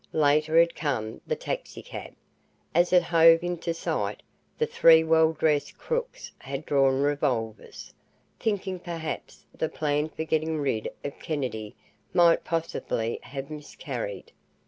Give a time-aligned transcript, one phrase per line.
[0.13, 2.15] Later had come the taxicab.
[2.73, 4.23] As it hove into sight,
[4.57, 7.93] the three well dressed crooks had drawn revolvers,
[8.39, 11.75] thinking perhaps the plan for getting rid of Kennedy
[12.15, 14.31] might possibly have miscarried.